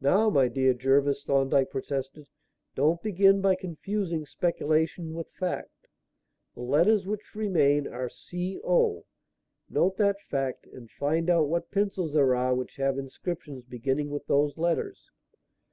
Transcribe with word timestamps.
"Now, 0.00 0.30
my 0.30 0.48
dear 0.48 0.74
Jervis," 0.74 1.22
Thorndyke 1.22 1.70
protested, 1.70 2.26
"don't 2.74 3.00
begin 3.00 3.40
by 3.40 3.54
confusing 3.54 4.26
speculation 4.26 5.14
with 5.14 5.30
fact. 5.30 5.86
The 6.56 6.62
letters 6.62 7.06
which 7.06 7.36
remain 7.36 7.86
are 7.86 8.08
C 8.08 8.60
O. 8.64 9.04
Note 9.70 9.96
that 9.98 10.20
fact 10.20 10.66
and 10.72 10.90
find 10.90 11.30
out 11.30 11.46
what 11.46 11.70
pencils 11.70 12.14
there 12.14 12.34
are 12.34 12.52
which 12.52 12.74
have 12.78 12.98
inscriptions 12.98 13.62
beginning 13.64 14.10
with 14.10 14.26
those 14.26 14.58
letters. 14.58 15.08